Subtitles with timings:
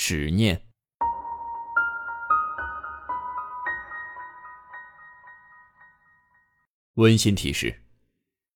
[0.00, 0.62] 执念。
[6.94, 7.82] 温馨提示：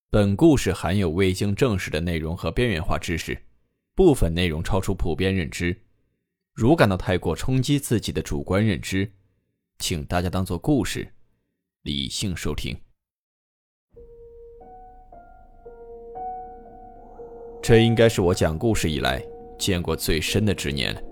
[0.08, 3.36] 本故事含有未经证实的内容和边缘化知识，
[3.96, 5.76] 部分内容超出普遍认知。
[6.52, 9.12] 如感到太过冲击自己的主观认知，
[9.80, 11.12] 请大家当做故事，
[11.82, 12.80] 理性收听。
[17.60, 19.20] 这应该是我讲故事以来
[19.58, 21.11] 见过最深的执念了。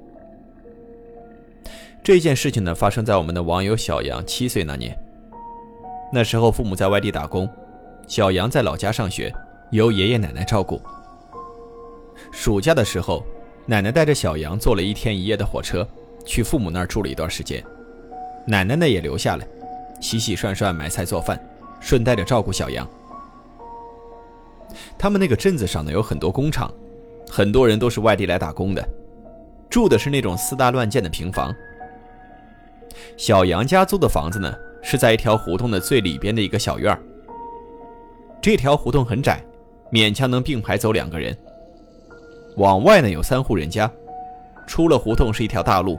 [2.11, 4.99] 这件事情呢，发生在我们的网友小杨七岁那年。
[6.13, 7.49] 那时候父母在外地打工，
[8.09, 9.33] 小杨在老家上学，
[9.71, 10.83] 由爷爷奶奶照顾。
[12.33, 13.25] 暑假的时候，
[13.65, 15.87] 奶奶带着小杨坐了一天一夜的火车，
[16.27, 17.63] 去父母那儿住了一段时间。
[18.45, 19.47] 奶奶呢也留下来，
[20.01, 21.41] 洗洗涮涮、买菜做饭，
[21.79, 22.85] 顺带着照顾小杨。
[24.99, 26.75] 他们那个镇子上呢有很多工厂，
[27.31, 28.85] 很多人都是外地来打工的，
[29.69, 31.55] 住的是那种四大乱建的平房。
[33.17, 37.03] 小杨家租的房子呢是在一条胡同的最里边的一个小院儿
[38.41, 39.45] 这条胡同很窄，
[39.93, 41.37] 勉强能并排走两个人。
[42.57, 43.91] 往外呢有三户人家，
[44.67, 45.99] 出了胡同是一条大路。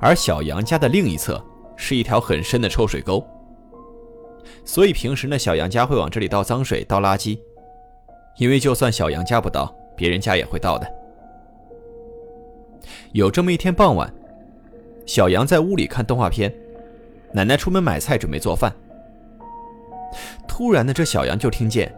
[0.00, 1.42] 而小杨家的另一侧
[1.76, 3.24] 是一条很深的臭水沟。
[4.64, 7.38] 所以平时呢，小杨家会往这里倒脏水、倒垃圾，
[8.36, 10.86] 因为就算小杨家不倒，别人家也会倒的。
[13.12, 14.12] 有这么一天傍晚，
[15.08, 16.54] 小杨在屋里看动画片，
[17.32, 18.70] 奶奶出门买菜准备做饭。
[20.46, 21.90] 突然呢，这小杨就听见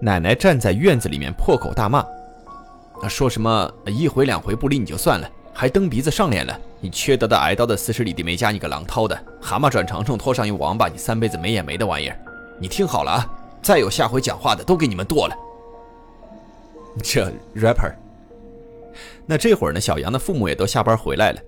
[0.00, 2.06] 奶奶站在院子里面破口大骂，
[3.08, 6.56] 说什么一回两回不理你就算了，还蹬鼻子上脸了。
[6.78, 12.16] 你缺德的挨刀的四十里地没家，你个狼掏的蛤蟆转长虫拖上一王八，你三辈子没眼没的玩意儿！
[12.60, 13.28] 你听好了啊，
[13.60, 15.34] 再有下回讲话的都给你们剁了。
[17.02, 17.92] 这 rapper。
[19.26, 21.40] 那这会儿呢，小杨的父母也都下班回来了，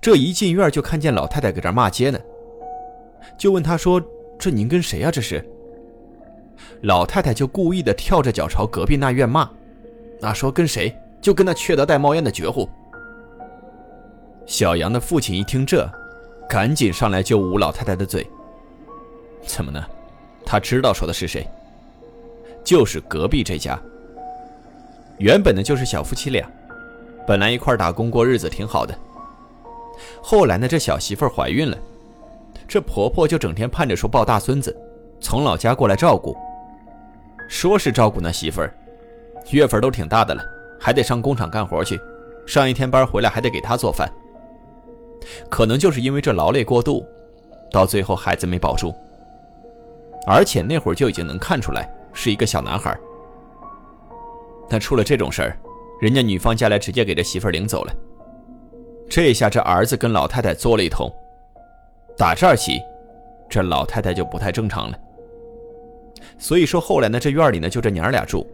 [0.00, 2.18] 这一进院就看见老太太搁这骂街呢，
[3.36, 4.02] 就问他说
[4.38, 5.10] ：“这您跟谁啊？
[5.10, 5.44] 这是？”
[6.82, 9.48] 老太太就故意的跳着脚朝隔壁那院骂，
[10.20, 10.96] 啊说跟谁？
[11.20, 12.68] 就跟那缺德带冒烟的绝户。
[14.44, 15.88] 小杨的父亲一听这，
[16.48, 18.26] 赶紧上来就捂老太太的嘴。
[19.44, 19.84] 怎么呢？
[20.44, 21.46] 他知道说的是谁，
[22.64, 23.80] 就是隔壁这家。
[25.18, 26.44] 原本呢就是小夫妻俩，
[27.26, 28.92] 本来一块打工过日子挺好的。
[30.22, 31.76] 后来呢这小媳妇怀孕了，
[32.66, 34.76] 这婆婆就整天盼着说抱大孙子，
[35.20, 36.36] 从老家过来照顾。
[37.48, 38.74] 说是照顾那媳妇儿，
[39.50, 40.42] 月份都挺大的了，
[40.80, 42.00] 还得上工厂干活去，
[42.46, 44.10] 上一天班回来还得给她做饭。
[45.50, 47.06] 可能就是因为这劳累过度，
[47.70, 48.94] 到最后孩子没保住，
[50.26, 52.98] 而且那会儿就已经能看出来是一个小男孩。
[54.68, 55.58] 但出了这种事儿，
[56.00, 57.94] 人家女方家来直接给这媳妇儿领走了。
[59.08, 61.12] 这下这儿子跟老太太作了一通，
[62.16, 62.80] 打这儿起，
[63.48, 64.98] 这老太太就不太正常了。
[66.38, 68.46] 所以说后来呢，这院里呢就这娘俩住。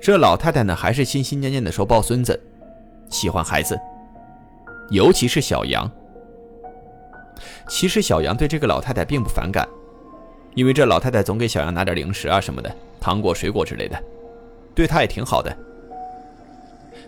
[0.00, 2.38] 这老太太呢还是心心念念的说抱孙子，
[3.10, 3.78] 喜欢孩子。
[4.90, 5.90] 尤其是小杨，
[7.68, 9.68] 其实小杨对这个老太太并不反感，
[10.54, 14.00] 因为这老太太总给小杨拿点零食啊什么的，糖果、水果之类的，
[14.74, 15.56] 对他也挺好的。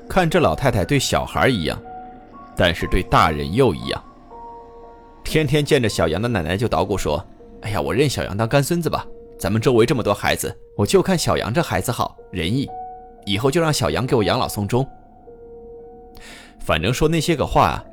[0.09, 1.81] 看这老太太对小孩一样，
[2.59, 4.05] 但是对大人又一样。
[5.23, 7.25] 天天见着小杨的奶奶就捣鼓说
[7.63, 9.07] ：“哎呀，我认小杨当干孙子吧，
[9.39, 12.69] 咱们周围这么多孩子，我就看小杨这孩子好仁义，
[13.25, 14.85] 以后就让小杨给我养老送终。”
[16.59, 17.85] 反正说那些个话啊，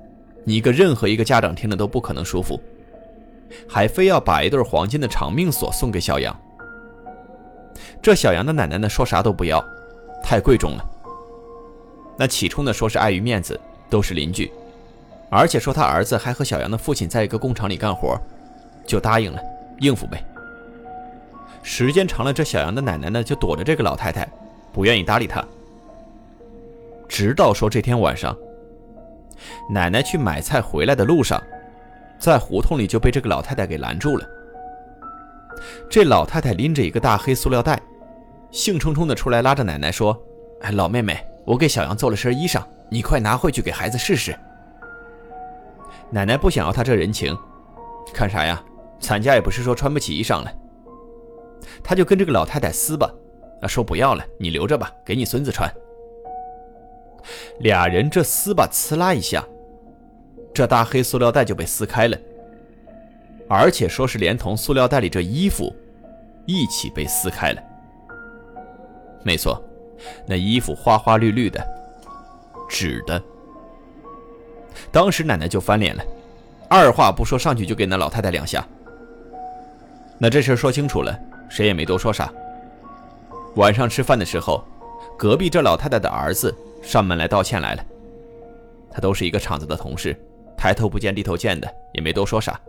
[0.44, 2.60] 你一个任何一个家长听了都不可能舒服，
[3.70, 6.36] 还非要把一对黄金的长命锁送给小杨。
[8.02, 9.64] 这小杨的奶奶呢，说啥都不要，
[10.24, 10.86] 太贵重了。
[12.18, 13.60] 那起初呢，说是碍于面子，
[13.96, 14.52] 都是邻居，
[15.30, 18.20] 而且说他儿子还和小杨的父亲在一个工厂里干活，
[18.86, 19.40] 就答应了，
[19.80, 20.22] 应付呗。
[21.64, 24.28] 时间长了，这小杨的奶奶呢，就躲着这个老太太，
[24.74, 25.42] 不愿意搭理他。
[27.08, 28.36] 直到说这天晚上。
[29.70, 31.42] 奶奶去买菜回来的路上，
[32.20, 34.28] 在胡同里就被这个老太太给拦住了。
[35.90, 37.82] 这老太太拎着一个大黑塑料袋，
[38.52, 40.22] 兴冲冲的出来拉着奶奶说
[40.60, 44.38] ：“哎，老妹妹，我给小杨做了身衣裳，你快拿回去给孩子试试。”
[46.12, 47.38] 奶奶不想要他这人情，
[48.14, 48.64] 看啥呀？
[49.00, 50.52] 咱家也不是说穿不起衣裳了。
[51.84, 53.12] 他就跟这个老太太撕吧，
[53.62, 55.70] 啊，说不要了，你留着吧，给你孙子穿。
[57.60, 59.44] 俩人这撕吧，呲啦一下，
[60.54, 62.18] 这大黑塑料袋就被撕开了，
[63.50, 65.76] 而且说是连同塑料袋里这衣服
[66.46, 67.62] 一起被撕开了。
[69.24, 69.62] 没错，
[70.28, 71.60] 那衣服花花绿绿的，
[72.68, 73.22] 纸的。
[74.92, 76.04] 当时奶奶就翻脸了，
[76.70, 78.66] 二话不说上去就给那老太太两下。
[80.18, 81.18] 那这事说清楚了。
[81.48, 82.34] 谁也没多说啥。
[83.56, 84.64] 晚上吃饭的时候，
[85.18, 87.86] 隔壁这老太太的儿子上门来道歉来了。
[88.92, 90.18] 他都是一个厂子的同事，
[90.58, 92.60] 抬头不见低头见的，也没多说啥。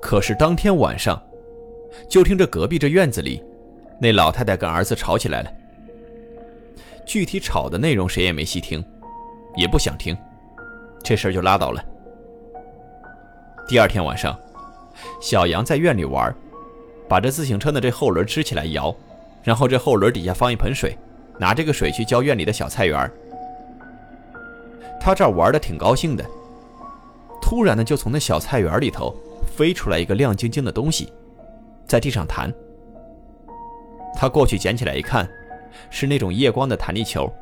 [0.00, 1.20] 可是当天晚上，
[2.08, 3.42] 就听着隔壁这院子里，
[3.98, 5.52] 那老太太跟儿子吵起来了。
[7.06, 8.84] 具体吵的内容谁也没细听，
[9.56, 10.16] 也不想听，
[11.02, 11.84] 这事儿就拉倒了。
[13.68, 14.38] 第二天晚上，
[15.20, 16.34] 小杨在院里玩。
[17.08, 18.94] 把这自行车的这后轮支起来摇，
[19.42, 20.96] 然后这后轮底下放一盆水，
[21.38, 23.10] 拿这个水去浇院里的小菜园。
[24.98, 26.24] 他这玩的挺高兴的，
[27.42, 29.14] 突然呢，就从那小菜园里头
[29.46, 31.12] 飞出来一个亮晶晶的东西，
[31.86, 32.50] 在地上弹。
[34.14, 35.28] 他过去捡起来一看，
[35.90, 37.32] 是那种夜光的弹力球。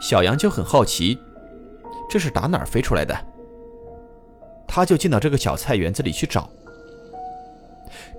[0.00, 1.18] 小杨就很好奇，
[2.08, 3.14] 这是打哪儿飞出来的？
[4.66, 6.48] 他就进到这个小菜园子里去找。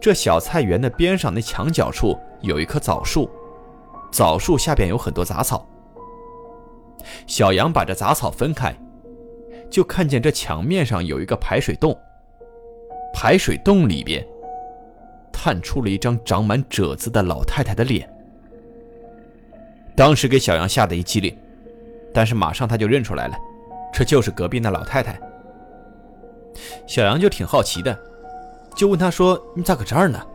[0.02, 3.30] 这小菜园的边上那墙角处有一棵枣树，
[4.12, 5.68] 枣树下边有很多杂草。
[7.28, 8.76] 小杨把这杂草分开，
[9.70, 11.98] 就看见这墙面上有一个排水洞，
[13.14, 14.26] 排水洞里边
[15.32, 18.10] 探出了一张长满褶子的老太太的脸。
[20.00, 21.38] 当时给小杨吓得一激灵，
[22.14, 23.36] 但是马上他就认出来了，
[23.92, 25.20] 这就是隔壁那老太太。
[26.88, 28.00] 小杨就挺好奇的。
[28.78, 30.26] 就问他说：“你咋搁这儿呢？”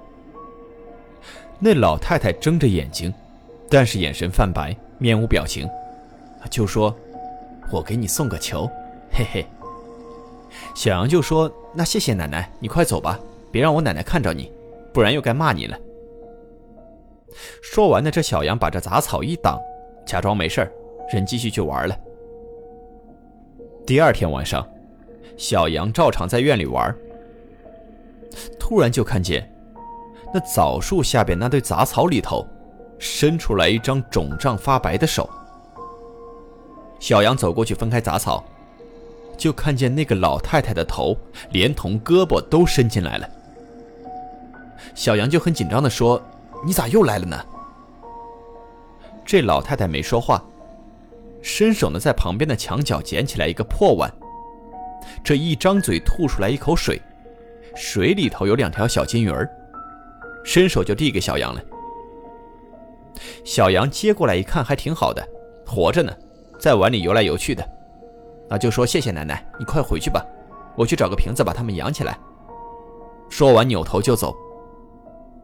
[1.59, 3.11] 那老太太睁着眼睛，
[3.71, 5.67] 但是眼神泛白，面无表情，
[6.51, 6.95] 就说
[7.73, 8.71] ：“我给你送个球，
[9.11, 9.47] 嘿嘿。”
[10.77, 13.19] 小杨就说：“那谢谢奶奶，你快走吧，
[13.51, 14.53] 别让我奶奶看着你，
[14.93, 15.79] 不然又该骂你了。”
[17.63, 19.59] 说完呢，这小杨把这杂草一挡，
[20.07, 20.71] 假装没事
[21.13, 21.97] 人继续去玩了。
[23.87, 24.67] 第二天晚上，
[25.37, 26.95] 小杨照常在院里玩。
[28.59, 29.49] 突然就看见，
[30.33, 32.47] 那枣树下边那堆杂草里头，
[32.99, 35.29] 伸出来一张肿胀发白的手。
[36.99, 38.43] 小杨走过去分开杂草，
[39.37, 41.15] 就看见那个老太太的头
[41.51, 43.29] 连同胳膊都伸进来了。
[44.95, 46.21] 小杨就很紧张地说
[46.65, 47.39] ：“你咋又来了呢？”
[49.25, 50.43] 这老太太没说话，
[51.43, 54.13] 伸手呢在旁边的墙角捡起来一个破碗，
[55.23, 57.01] 这一张嘴吐出来一口水。
[57.75, 59.51] 水里头有两条小金鱼儿，
[60.45, 61.61] 伸手就递给小杨了。
[63.45, 65.27] 小杨接过来一看，还挺好的，
[65.67, 66.13] 活着呢，
[66.59, 67.69] 在碗里游来游去的。
[68.49, 70.25] 那，就说谢谢奶奶，你快回去吧，
[70.77, 72.17] 我去找个瓶子把它们养起来。
[73.29, 74.37] 说完扭头就走，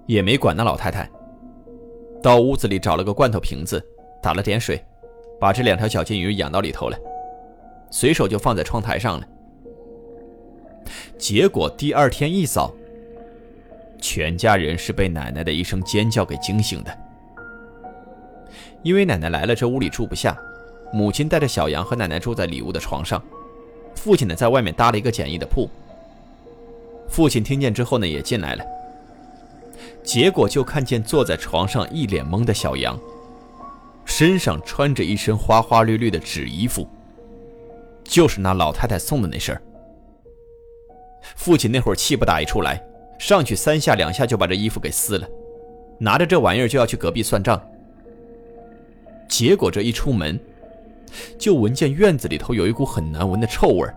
[0.07, 1.11] 也没管那老太太。
[2.23, 3.83] 到屋子里找了个罐头瓶子，
[4.23, 4.83] 打了点水，
[5.41, 6.99] 把这两条小金鱼养到里头了，
[7.91, 9.27] 随手就放在窗台上了。
[11.17, 12.75] 结果第二天一早，
[14.01, 16.99] 全家人是被奶奶的一声尖叫给惊醒的。
[18.83, 20.37] 因为奶奶来了，这屋里住不下，
[20.93, 23.23] 母亲带着小杨和奶奶住在里屋的床上，
[23.95, 25.69] 父亲呢在外面搭了一个简易的铺。
[27.09, 28.65] 父亲听见之后呢也进来了，
[30.03, 32.99] 结果就看见坐在床上一脸懵的小杨，
[34.05, 36.89] 身上穿着一身花花绿绿的纸衣服，
[38.03, 39.61] 就是那老太太送的那身。
[41.37, 42.83] 父亲那会儿气不打一处来，
[43.19, 45.29] 上去三下两下就把这衣服给撕了，
[45.99, 47.61] 拿着这玩意儿就要去隔壁算账。
[49.29, 50.41] 结果这一出门，
[51.39, 53.89] 就闻见院子里头有一股很难闻的臭味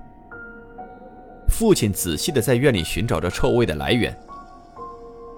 [1.49, 4.15] 父亲仔细的在院里寻找着臭味的来源，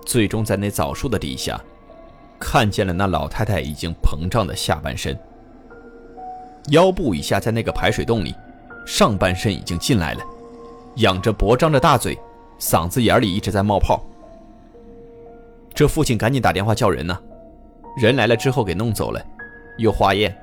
[0.05, 1.59] 最终在那枣树的底下，
[2.39, 5.17] 看见了那老太太已经膨胀的下半身，
[6.69, 8.33] 腰部以下在那个排水洞里，
[8.85, 10.21] 上半身已经进来了。
[10.97, 12.17] 仰着脖，张着大嘴，
[12.59, 14.01] 嗓子眼里一直在冒泡。
[15.74, 17.19] 这父亲赶紧打电话叫人呢，
[17.97, 19.21] 人来了之后给弄走了，
[19.77, 20.33] 又化验，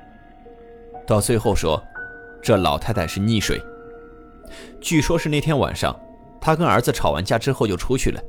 [1.07, 1.81] 到最后说，
[2.41, 3.59] 这老太太是溺水。
[4.79, 5.99] 据说是那天晚上，
[6.39, 8.21] 他跟儿子吵完架之后就出去了，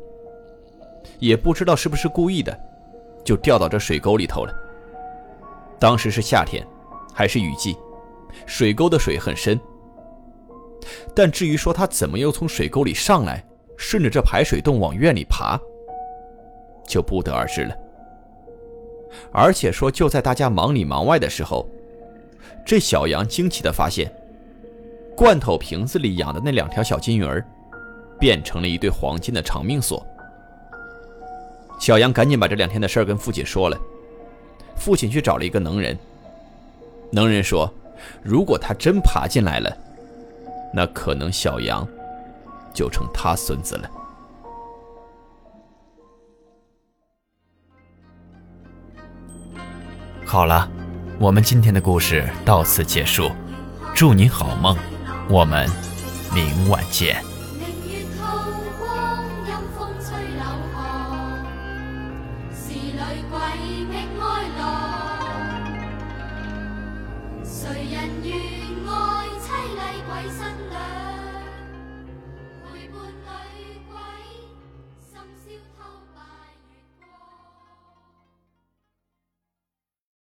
[1.18, 2.58] 也不知道是不是故意的，
[3.24, 4.54] 就掉到这水沟里头了。
[5.78, 6.66] 当时是夏天，
[7.12, 7.76] 还是雨季，
[8.46, 9.58] 水沟的水很深。
[11.14, 13.42] 但至于说他怎么又从水沟里上来，
[13.76, 15.58] 顺着这排水洞往院里爬，
[16.86, 17.74] 就不得而知了。
[19.32, 21.68] 而且说，就在大家忙里忙外的时候，
[22.66, 24.12] 这小杨惊奇地发现，
[25.16, 27.44] 罐头瓶子里养的那两条小金鱼儿，
[28.18, 30.04] 变成了一对黄金的长命锁。
[31.84, 33.78] 小杨赶紧把这两天的事儿跟父亲说了，
[34.74, 35.94] 父亲去找了一个能人。
[37.10, 37.70] 能人说，
[38.22, 39.70] 如果他真爬进来了，
[40.72, 41.86] 那可能小杨
[42.72, 43.90] 就成他孙子了。
[50.24, 50.66] 好了，
[51.18, 53.30] 我们今天的故事到此结束，
[53.94, 54.74] 祝你好梦，
[55.28, 55.68] 我们
[56.34, 57.22] 明晚见。
[67.44, 68.34] 谁人愿
[68.86, 70.73] 爱凄厉鬼新